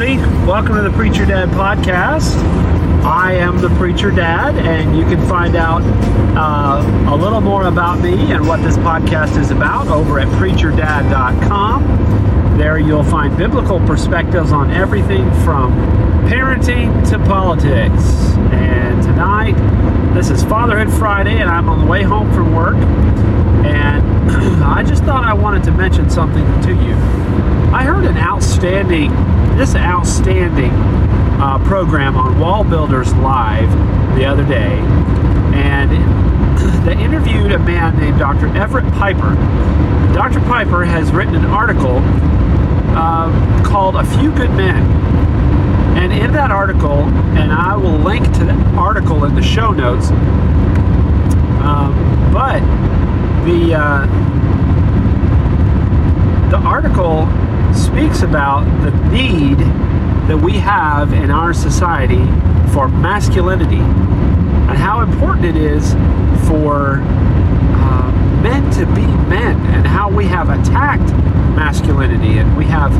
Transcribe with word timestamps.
everybody. 0.00 0.46
Welcome 0.46 0.76
to 0.76 0.82
the 0.82 0.92
Preacher 0.92 1.26
Dad 1.26 1.48
podcast. 1.50 2.36
I 3.04 3.32
am 3.32 3.58
the 3.58 3.68
Preacher 3.70 4.12
Dad, 4.12 4.54
and 4.56 4.96
you 4.96 5.04
can 5.04 5.20
find 5.28 5.56
out 5.56 5.82
uh, 6.36 7.12
a 7.12 7.16
little 7.16 7.40
more 7.40 7.66
about 7.66 7.98
me 7.98 8.32
and 8.32 8.46
what 8.46 8.62
this 8.62 8.76
podcast 8.76 9.36
is 9.40 9.50
about 9.50 9.88
over 9.88 10.20
at 10.20 10.28
preacherdad.com. 10.38 11.82
There 12.58 12.78
you'll 12.78 13.02
find 13.02 13.36
biblical 13.36 13.80
perspectives 13.80 14.52
on 14.52 14.70
everything 14.70 15.28
from 15.42 15.72
parenting 16.28 17.08
to 17.10 17.18
politics. 17.18 18.04
And 18.52 19.02
tonight, 19.02 19.56
this 20.14 20.30
is 20.30 20.44
Fatherhood 20.44 20.92
Friday, 20.92 21.38
and 21.38 21.50
I'm 21.50 21.68
on 21.68 21.80
the 21.80 21.86
way 21.86 22.04
home 22.04 22.32
from 22.32 22.54
work. 22.54 22.76
And 23.66 24.04
I 24.62 24.84
just 24.84 25.02
thought 25.02 25.24
I 25.24 25.34
wanted 25.34 25.64
to 25.64 25.72
mention 25.72 26.08
something 26.08 26.44
to 26.62 26.70
you. 26.70 26.94
I 27.70 27.82
heard 27.82 28.04
an 28.04 28.16
outstanding, 28.16 29.10
this 29.58 29.74
outstanding 29.74 30.70
uh, 31.40 31.58
program 31.64 32.16
on 32.16 32.38
Wall 32.38 32.62
Builders 32.62 33.12
Live 33.14 33.68
the 34.16 34.24
other 34.24 34.44
day, 34.44 34.78
and 35.52 35.90
they 36.86 36.96
interviewed 36.96 37.50
a 37.50 37.58
man 37.58 37.98
named 37.98 38.20
Dr. 38.20 38.46
Everett 38.56 38.84
Piper. 38.94 39.34
Dr. 40.14 40.38
Piper 40.42 40.84
has 40.84 41.10
written 41.10 41.34
an 41.34 41.44
article 41.44 41.98
uh, 42.96 43.64
called 43.64 43.96
A 43.96 44.04
Few 44.04 44.30
Good 44.30 44.52
Men. 44.52 44.80
And 45.98 46.12
in 46.12 46.30
that 46.34 46.52
article, 46.52 47.02
and 47.36 47.52
I 47.52 47.74
will 47.74 47.98
link 47.98 48.26
to 48.34 48.44
the 48.44 48.54
article 48.76 49.24
in 49.24 49.34
the 49.34 49.42
show 49.42 49.72
notes, 49.72 50.12
um, 51.62 51.92
but 52.32 52.60
the 53.44 53.74
uh, 53.74 54.06
the 56.48 56.58
article 56.58 57.26
speaks 57.78 58.22
about 58.22 58.64
the 58.82 58.90
need 59.10 59.58
that 60.28 60.36
we 60.36 60.54
have 60.54 61.12
in 61.12 61.30
our 61.30 61.54
society 61.54 62.24
for 62.72 62.88
masculinity 62.88 63.76
and 63.78 64.76
how 64.76 65.00
important 65.00 65.46
it 65.46 65.56
is 65.56 65.92
for 66.48 67.00
uh, 67.00 68.40
men 68.42 68.70
to 68.72 68.84
be 68.94 69.06
men 69.28 69.56
and 69.74 69.86
how 69.86 70.10
we 70.10 70.26
have 70.26 70.48
attacked 70.48 71.10
masculinity 71.56 72.38
and 72.38 72.56
we 72.56 72.64
have 72.64 72.92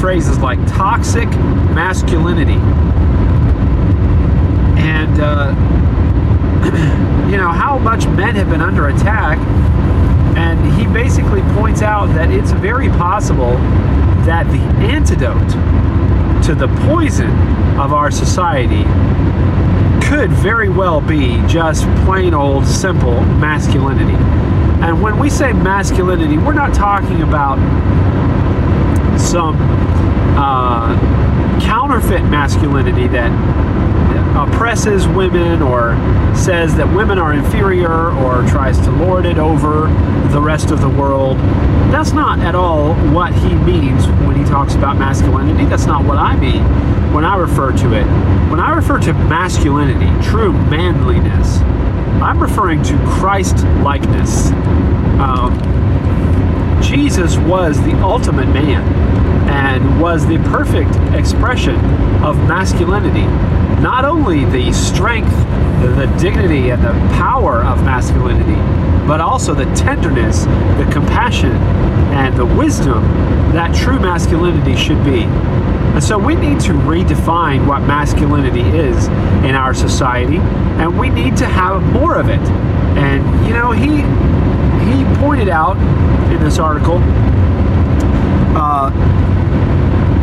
phrases 0.00 0.38
like 0.38 0.58
toxic 0.66 1.28
masculinity. 1.74 2.60
And 4.78 5.20
uh, 5.20 5.54
you 7.30 7.36
know 7.36 7.50
how 7.50 7.78
much 7.78 8.06
men 8.08 8.34
have 8.36 8.50
been 8.50 8.60
under 8.60 8.88
attack 8.88 9.38
and 10.36 10.72
he 10.78 10.86
basically 10.86 11.40
points 11.54 11.82
out 11.82 12.06
that 12.14 12.30
it's 12.30 12.52
very 12.52 12.88
possible 12.90 13.56
that 14.26 14.44
the 14.46 14.60
antidote 14.84 15.50
to 16.44 16.54
the 16.54 16.68
poison 16.86 17.30
of 17.78 17.92
our 17.92 18.10
society 18.10 18.84
could 20.06 20.30
very 20.30 20.68
well 20.68 21.00
be 21.00 21.42
just 21.48 21.84
plain 22.04 22.34
old 22.34 22.66
simple 22.66 23.20
masculinity. 23.22 24.14
And 24.84 25.02
when 25.02 25.18
we 25.18 25.30
say 25.30 25.52
masculinity, 25.52 26.36
we're 26.36 26.52
not 26.52 26.74
talking 26.74 27.22
about 27.22 27.56
some 29.18 29.56
uh, 30.36 30.96
counterfeit 31.60 32.22
masculinity 32.24 33.08
that 33.08 33.32
oppresses 34.48 35.06
women 35.08 35.62
or 35.62 35.94
says 36.34 36.74
that 36.76 36.94
women 36.94 37.18
are 37.18 37.32
inferior 37.32 38.10
or 38.12 38.46
tries 38.48 38.78
to 38.80 38.90
lord 38.90 39.26
it 39.26 39.38
over 39.38 39.88
the 40.32 40.40
rest 40.40 40.70
of 40.70 40.80
the 40.80 40.88
world. 40.88 41.36
That's 41.90 42.12
not 42.12 42.38
at 42.40 42.54
all 42.54 42.94
what 43.12 43.32
he 43.32 43.54
means 43.54 44.06
when 44.26 44.36
he 44.36 44.44
talks 44.44 44.74
about 44.74 44.96
masculinity. 44.96 45.64
That's 45.66 45.86
not 45.86 46.04
what 46.04 46.18
I 46.18 46.36
mean 46.36 46.62
when 47.12 47.24
I 47.24 47.36
refer 47.36 47.72
to 47.72 47.94
it. 47.94 48.04
When 48.50 48.60
I 48.60 48.74
refer 48.74 48.98
to 49.00 49.12
masculinity, 49.14 50.10
true 50.26 50.52
manliness, 50.52 51.58
I'm 52.22 52.40
referring 52.40 52.82
to 52.84 52.98
Christ 53.06 53.64
likeness. 53.82 54.50
Um, 55.20 55.56
Jesus 56.82 57.36
was 57.38 57.80
the 57.82 57.92
ultimate 58.02 58.48
man 58.48 59.15
was 60.16 60.26
the 60.26 60.38
perfect 60.48 60.96
expression 61.14 61.76
of 62.24 62.38
masculinity 62.48 63.26
not 63.82 64.06
only 64.06 64.46
the 64.46 64.72
strength, 64.72 65.30
the 65.82 66.06
dignity, 66.18 66.70
and 66.70 66.82
the 66.82 66.92
power 67.18 67.62
of 67.62 67.84
masculinity, 67.84 68.54
but 69.06 69.20
also 69.20 69.52
the 69.52 69.66
tenderness, 69.74 70.44
the 70.78 70.88
compassion, 70.90 71.52
and 72.16 72.34
the 72.34 72.46
wisdom 72.46 73.02
that 73.52 73.74
true 73.74 73.98
masculinity 74.00 74.74
should 74.74 75.04
be. 75.04 75.24
And 75.24 76.02
so 76.02 76.16
we 76.18 76.34
need 76.34 76.60
to 76.60 76.72
redefine 76.72 77.66
what 77.66 77.82
masculinity 77.82 78.62
is 78.62 79.08
in 79.44 79.54
our 79.54 79.74
society, 79.74 80.38
and 80.38 80.98
we 80.98 81.10
need 81.10 81.36
to 81.36 81.46
have 81.46 81.82
more 81.92 82.16
of 82.16 82.30
it. 82.30 82.40
And 82.96 83.22
you 83.46 83.52
know, 83.52 83.70
he 83.70 83.96
he 84.88 85.04
pointed 85.20 85.50
out 85.50 85.76
in 86.32 86.42
this 86.42 86.58
article. 86.58 87.02
Uh, 88.58 89.35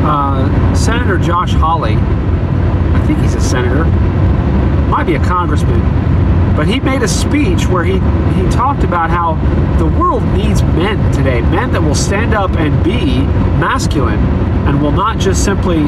uh, 0.04 0.76
Senator 0.76 1.18
Josh 1.18 1.54
Hawley 1.54 1.98
I 3.04 3.06
think 3.06 3.20
he's 3.20 3.36
a 3.36 3.42
senator, 3.42 3.84
might 4.88 5.06
be 5.06 5.16
a 5.16 5.24
congressman, 5.26 5.82
but 6.56 6.68
he 6.68 6.80
made 6.80 7.02
a 7.02 7.08
speech 7.08 7.66
where 7.66 7.84
he, 7.84 7.94
he 7.94 8.50
talked 8.50 8.84
about 8.84 9.10
how 9.10 9.34
the 9.78 9.86
world 10.00 10.24
needs 10.28 10.62
men 10.64 11.12
today, 11.12 11.42
men 11.42 11.74
that 11.74 11.82
will 11.82 11.96
stand 11.96 12.34
up 12.34 12.52
and 12.52 12.82
be 12.82 13.22
masculine 13.60 14.20
and 14.68 14.82
will 14.82 14.92
not 14.92 15.18
just 15.18 15.44
simply 15.44 15.84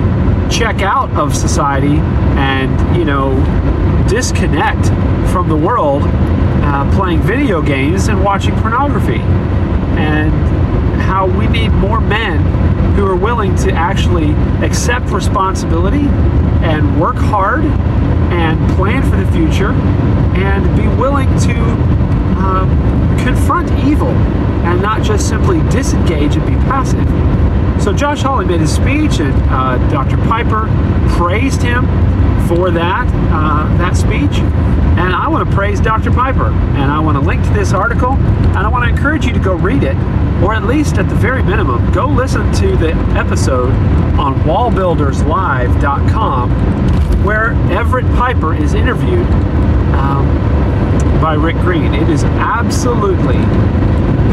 check 0.49 0.81
out 0.81 1.09
of 1.11 1.33
society 1.33 1.97
and, 2.35 2.97
you 2.97 3.05
know, 3.05 3.33
disconnect 4.09 4.87
from 5.31 5.47
the 5.47 5.55
world 5.55 6.01
uh, 6.03 6.91
playing 6.97 7.21
video 7.21 7.61
games 7.61 8.09
and 8.09 8.21
watching 8.21 8.53
pornography. 8.57 9.21
And 9.97 10.33
how 11.01 11.27
we 11.27 11.47
need 11.47 11.69
more 11.69 12.01
men 12.01 12.64
who 12.95 13.05
are 13.05 13.15
willing 13.15 13.55
to 13.57 13.71
actually 13.71 14.31
accept 14.65 15.09
responsibility 15.09 16.07
and 16.63 16.99
work 16.99 17.17
hard 17.17 17.65
and 18.31 18.75
plan 18.75 19.03
for 19.03 19.17
the 19.17 19.31
future 19.33 19.71
and 19.71 20.63
be 20.77 20.87
willing 20.99 21.27
to 21.39 21.55
um, 22.39 22.69
confront 23.19 23.69
evil 23.85 24.07
and 24.07 24.81
not 24.81 25.03
just 25.03 25.27
simply 25.27 25.59
disengage 25.69 26.37
and 26.37 26.45
be 26.45 26.55
passive. 26.69 27.05
So 27.81 27.93
Josh 27.93 28.21
Hawley 28.21 28.45
made 28.45 28.61
his 28.61 28.73
speech, 28.73 29.19
and 29.19 29.33
uh, 29.49 29.77
Dr. 29.89 30.17
Piper 30.17 30.69
praised 31.17 31.61
him 31.61 31.85
for 32.47 32.71
that 32.71 33.07
uh, 33.31 33.67
that 33.77 33.95
speech. 33.95 34.39
And 34.97 35.13
I 35.13 35.27
want 35.27 35.47
to 35.49 35.55
praise 35.55 35.81
Dr. 35.81 36.11
Piper, 36.11 36.47
and 36.47 36.91
I 36.91 36.99
want 36.99 37.17
to 37.17 37.21
link 37.21 37.43
to 37.43 37.53
this 37.53 37.73
article, 37.73 38.13
and 38.13 38.57
I 38.57 38.69
want 38.69 38.85
to 38.85 38.89
encourage 38.89 39.25
you 39.25 39.33
to 39.33 39.39
go 39.39 39.53
read 39.53 39.83
it, 39.83 39.97
or 40.41 40.53
at 40.53 40.63
least 40.63 40.97
at 40.97 41.09
the 41.09 41.15
very 41.15 41.43
minimum, 41.43 41.91
go 41.91 42.07
listen 42.07 42.49
to 42.53 42.77
the 42.77 42.93
episode 43.17 43.73
on 44.17 44.35
wallbuilderslive.com 44.41 46.51
where 47.25 47.53
Everett 47.71 48.05
Piper 48.15 48.53
is 48.53 48.75
interviewed 48.75 49.25
um, 49.95 50.27
by 51.19 51.33
Rick 51.33 51.55
Green. 51.57 51.95
It 51.95 52.07
is 52.07 52.23
absolutely 52.23 53.37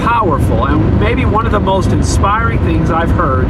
powerful 0.02 0.66
and 0.66 1.00
maybe 1.00 1.24
one 1.24 1.46
of 1.46 1.52
the 1.52 1.60
most 1.60 1.90
inspiring 1.90 2.58
things 2.60 2.90
I've 2.90 3.10
heard 3.10 3.46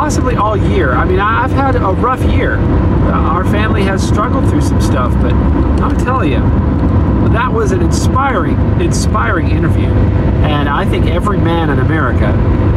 possibly 0.00 0.34
all 0.34 0.56
year. 0.56 0.92
I 0.92 1.04
mean, 1.04 1.20
I've 1.20 1.50
had 1.50 1.76
a 1.76 1.92
rough 1.92 2.22
year. 2.32 2.54
Uh, 2.54 3.12
our 3.12 3.44
family 3.44 3.82
has 3.82 4.06
struggled 4.06 4.48
through 4.48 4.62
some 4.62 4.80
stuff, 4.80 5.12
but 5.20 5.34
I'm 5.34 5.96
telling 5.98 6.32
you, 6.32 6.40
that 7.32 7.52
was 7.52 7.72
an 7.72 7.82
inspiring, 7.82 8.56
inspiring 8.80 9.50
interview. 9.50 9.88
And 10.42 10.68
I 10.68 10.84
think 10.84 11.06
every 11.06 11.38
man 11.38 11.70
in 11.70 11.80
America 11.80 12.32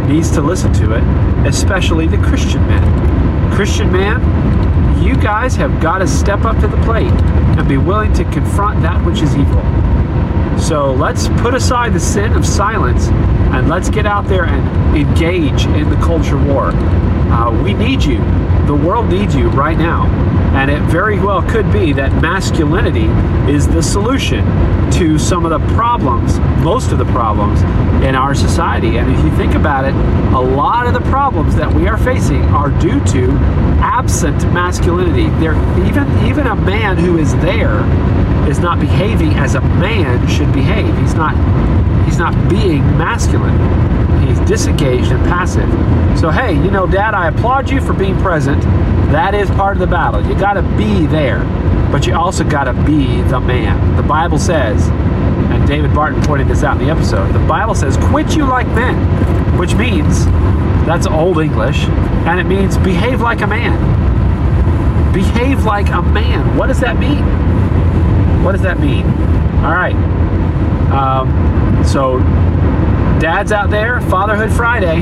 needs 0.08 0.32
to 0.32 0.42
listen 0.42 0.74
to 0.74 0.96
it, 0.98 1.48
especially 1.48 2.08
the 2.08 2.18
Christian 2.18 2.62
man. 2.68 3.56
Christian 3.56 3.92
man, 3.92 5.02
you 5.02 5.16
guys 5.16 5.56
have 5.56 5.82
got 5.82 6.00
to 6.00 6.08
step 6.08 6.46
up 6.46 6.60
to 6.60 6.68
the 6.68 6.78
plate 6.84 7.12
and 7.58 7.68
be 7.68 7.78
willing 7.78 8.12
to 8.14 8.24
confront 8.26 8.82
that 8.82 9.04
which 9.06 9.22
is 9.22 9.36
evil. 9.36 9.64
So 10.64 10.94
let's 10.94 11.28
put 11.42 11.54
aside 11.54 11.92
the 11.92 12.00
sin 12.00 12.32
of 12.34 12.46
silence 12.46 13.10
and 13.10 13.68
let's 13.68 13.90
get 13.90 14.06
out 14.06 14.30
there 14.30 14.46
and 14.46 14.96
engage 14.96 15.66
in 15.66 15.90
the 15.90 15.98
culture 15.98 16.38
war. 16.38 16.68
Uh, 16.68 17.52
we 17.62 17.74
need 17.74 18.02
you. 18.02 18.20
The 18.66 18.74
world 18.74 19.10
needs 19.10 19.36
you 19.36 19.50
right 19.50 19.78
now. 19.78 20.06
And 20.54 20.70
it 20.70 20.82
very 20.84 21.20
well 21.20 21.42
could 21.50 21.72
be 21.74 21.94
that 21.94 22.14
masculinity 22.22 23.08
is 23.52 23.68
the 23.68 23.82
solution 23.82 24.46
to 24.94 25.18
some 25.18 25.46
of 25.46 25.50
the 25.50 25.74
problems, 25.74 26.38
most 26.64 26.92
of 26.92 27.00
the 27.00 27.06
problems 27.06 27.62
in 28.04 28.16
our 28.16 28.36
society. 28.36 28.98
And 28.98 29.12
if 29.12 29.24
you 29.26 29.36
think 29.36 29.56
about 29.56 29.86
it, 29.86 29.94
a 30.34 30.40
lot 30.40 30.86
of 30.86 30.94
the 30.94 31.02
problems 31.10 31.56
that 31.56 31.74
we 31.74 31.88
are 31.88 31.98
facing 31.98 32.44
are 32.46 32.70
due 32.80 33.04
to 33.06 33.32
absent 33.82 34.38
masculinity. 34.54 35.30
There 35.40 35.56
even 35.86 36.08
even 36.28 36.48
a 36.48 36.56
man 36.56 36.98
who 36.98 37.18
is 37.18 37.34
there 37.38 37.80
is 38.48 38.60
not 38.60 38.80
behaving 38.80 39.34
as 39.34 39.56
a 39.56 39.62
man 39.62 40.28
should 40.28 40.54
behave. 40.54 40.96
He's 41.00 41.16
not 41.16 41.34
he's 42.06 42.20
not 42.20 42.34
being 42.48 42.82
masculine. 42.98 43.58
He's 44.28 44.40
disengaged 44.42 45.12
and 45.12 45.24
passive. 45.26 45.70
So, 46.18 46.30
hey, 46.30 46.54
you 46.54 46.72
know, 46.72 46.88
Dad, 46.88 47.14
I 47.14 47.28
applaud 47.28 47.70
you 47.70 47.82
for 47.82 47.94
being 47.94 48.18
present. 48.20 48.62
That 49.12 49.36
is 49.36 49.50
part 49.52 49.76
of 49.76 49.80
the 49.80 49.88
battle. 49.88 50.22
You 50.26 50.36
got 50.44 50.56
to 50.56 50.62
be 50.78 51.06
there, 51.06 51.40
but 51.90 52.06
you 52.06 52.14
also 52.14 52.44
got 52.44 52.66
to 52.66 52.74
be 52.74 53.22
the 53.22 53.40
man. 53.40 53.96
The 53.96 54.04
Bible 54.04 54.38
says, 54.38 54.90
and 54.90 55.66
David 55.66 55.94
Barton 55.96 56.22
pointed 56.24 56.50
this 56.50 56.64
out 56.64 56.78
in 56.78 56.86
the 56.86 56.92
episode, 56.92 57.32
the 57.32 57.48
Bible 57.48 57.74
says, 57.74 57.96
quit 57.96 58.36
you 58.36 58.46
like 58.46 58.68
men, 58.68 59.58
which 59.58 59.74
means, 59.76 60.26
that's 60.86 61.08
old 61.08 61.40
English, 61.40 61.86
and 62.28 62.42
it 62.42 62.44
means 62.44 62.78
behave 62.78 63.22
like 63.22 63.40
a 63.40 63.48
man. 63.48 65.14
Behave 65.14 65.64
like 65.64 65.88
a 65.92 66.02
man. 66.02 66.58
What 66.58 66.68
does 66.68 66.82
that 66.82 67.00
mean? 67.00 67.24
What 68.44 68.52
does 68.52 68.64
that 68.64 68.82
mean? 68.82 69.06
All 69.64 69.72
right. 69.72 69.96
Um, 70.92 71.86
so, 71.86 72.20
dads 73.22 73.54
out 73.54 73.70
there, 73.70 74.02
Fatherhood 74.02 74.52
Friday, 74.52 75.00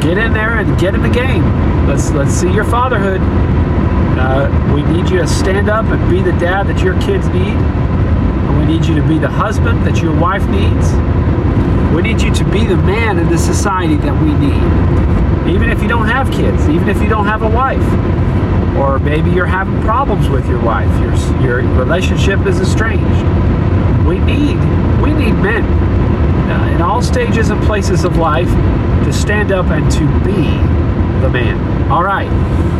get 0.00 0.16
in 0.16 0.32
there 0.32 0.60
and 0.60 0.80
get 0.80 0.94
in 0.94 1.02
the 1.02 1.10
game. 1.10 1.44
Let's 1.86 2.10
let's 2.12 2.32
see 2.32 2.50
your 2.50 2.64
fatherhood. 2.64 3.20
Uh, 4.18 4.72
we 4.74 4.82
need 4.82 5.10
you 5.10 5.18
to 5.18 5.26
stand 5.26 5.68
up 5.68 5.86
and 5.86 6.10
be 6.10 6.22
the 6.22 6.36
dad 6.38 6.66
that 6.68 6.82
your 6.82 6.94
kids 7.00 7.26
need. 7.28 7.54
And 7.54 8.58
we 8.58 8.66
need 8.66 8.86
you 8.86 8.94
to 8.94 9.06
be 9.06 9.18
the 9.18 9.28
husband 9.28 9.86
that 9.86 10.00
your 10.00 10.14
wife 10.18 10.46
needs. 10.48 10.92
We 11.94 12.02
need 12.02 12.22
you 12.22 12.32
to 12.34 12.44
be 12.44 12.66
the 12.66 12.76
man 12.76 13.18
in 13.18 13.28
the 13.28 13.38
society 13.38 13.96
that 13.96 14.22
we 14.22 14.32
need. 14.34 15.54
Even 15.54 15.70
if 15.70 15.82
you 15.82 15.88
don't 15.88 16.08
have 16.08 16.30
kids, 16.32 16.68
even 16.68 16.88
if 16.88 17.00
you 17.02 17.08
don't 17.08 17.26
have 17.26 17.42
a 17.42 17.48
wife, 17.48 17.84
or 18.76 18.98
maybe 18.98 19.30
you're 19.30 19.46
having 19.46 19.80
problems 19.82 20.28
with 20.28 20.48
your 20.48 20.60
wife, 20.60 20.90
your 21.00 21.14
your 21.42 21.62
relationship 21.78 22.44
is 22.46 22.60
estranged. 22.60 23.04
We 24.06 24.18
need 24.18 24.56
we 25.02 25.12
need 25.12 25.32
men 25.34 25.64
uh, 26.50 26.74
in 26.74 26.82
all 26.82 27.02
stages 27.02 27.50
and 27.50 27.62
places 27.64 28.04
of 28.04 28.16
life 28.16 28.50
to 29.04 29.12
stand 29.12 29.52
up 29.52 29.66
and 29.66 29.90
to 29.92 30.06
be 30.24 30.83
the 31.20 31.30
man. 31.30 31.90
All 31.90 32.02
right. 32.02 32.30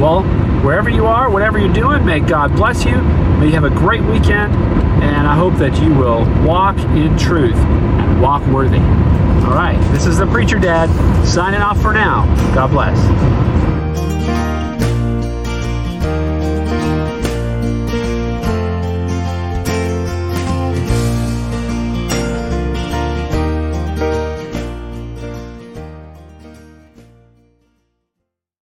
Well, 0.01 0.23
wherever 0.63 0.89
you 0.89 1.07
are, 1.07 1.31
whatever 1.31 1.59
you're 1.59 1.73
doing, 1.73 2.05
may 2.05 2.21
God 2.21 2.55
bless 2.57 2.85
you. 2.85 2.97
May 3.39 3.47
you 3.47 3.53
have 3.53 3.65
a 3.65 3.71
great 3.71 4.03
weekend, 4.03 4.55
and 5.03 5.27
I 5.27 5.35
hope 5.35 5.55
that 5.55 5.81
you 5.83 5.95
will 5.95 6.25
walk 6.45 6.79
in 6.79 7.17
truth 7.19 7.57
and 7.57 8.21
walk 8.21 8.47
worthy. 8.47 8.79
All 8.79 9.55
right. 9.55 9.79
This 9.93 10.07
is 10.07 10.19
the 10.19 10.27
Preacher 10.27 10.59
Dad 10.59 10.89
signing 11.27 11.61
off 11.61 11.81
for 11.81 11.93
now. 11.93 12.25
God 12.55 12.71
bless. 12.71 13.64